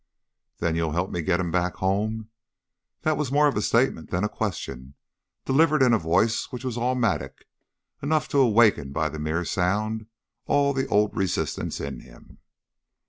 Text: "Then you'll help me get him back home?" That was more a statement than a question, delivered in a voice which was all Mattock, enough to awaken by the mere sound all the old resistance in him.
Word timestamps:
"Then 0.57 0.75
you'll 0.75 0.93
help 0.93 1.11
me 1.11 1.21
get 1.21 1.39
him 1.39 1.51
back 1.51 1.75
home?" 1.75 2.31
That 3.01 3.17
was 3.17 3.31
more 3.31 3.47
a 3.49 3.61
statement 3.61 4.09
than 4.09 4.23
a 4.23 4.29
question, 4.29 4.95
delivered 5.45 5.83
in 5.83 5.93
a 5.93 5.99
voice 5.99 6.45
which 6.49 6.63
was 6.65 6.75
all 6.75 6.95
Mattock, 6.95 7.45
enough 8.01 8.27
to 8.29 8.39
awaken 8.39 8.93
by 8.93 9.09
the 9.09 9.19
mere 9.19 9.45
sound 9.45 10.07
all 10.47 10.73
the 10.73 10.87
old 10.87 11.15
resistance 11.15 11.79
in 11.79 11.99
him. 11.99 12.39